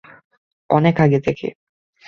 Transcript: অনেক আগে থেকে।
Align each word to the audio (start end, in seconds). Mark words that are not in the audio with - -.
অনেক 0.69 0.95
আগে 1.01 1.19
থেকে। 1.19 1.47